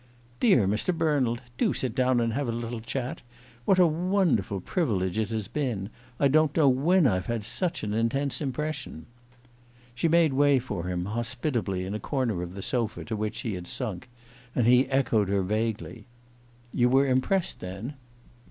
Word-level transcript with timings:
"Dear 0.39 0.67
Mr. 0.67 0.91
Bernald! 0.97 1.43
Do 1.59 1.73
sit 1.73 1.93
down 1.93 2.19
and 2.19 2.33
have 2.33 2.47
a 2.47 2.51
little 2.51 2.79
chat. 2.79 3.21
What 3.65 3.77
a 3.77 3.85
wonderful 3.85 4.59
privilege 4.59 5.19
it 5.19 5.29
has 5.29 5.47
been! 5.47 5.91
I 6.19 6.27
don't 6.27 6.57
know 6.57 6.67
when 6.67 7.05
I've 7.05 7.27
had 7.27 7.43
such 7.43 7.83
an 7.83 7.93
intense 7.93 8.41
impression." 8.41 9.05
She 9.93 10.07
made 10.07 10.33
way 10.33 10.57
for 10.57 10.85
him, 10.87 11.05
hospitably, 11.05 11.85
in 11.85 11.93
a 11.93 11.99
corner 11.99 12.41
of 12.41 12.55
the 12.55 12.63
sofa 12.63 13.05
to 13.05 13.15
which 13.15 13.35
she 13.35 13.53
had 13.53 13.67
sunk; 13.67 14.09
and 14.55 14.65
he 14.65 14.89
echoed 14.89 15.29
her 15.29 15.43
vaguely: 15.43 16.07
"You 16.73 16.89
were 16.89 17.05
impressed, 17.05 17.59
then?" 17.59 17.93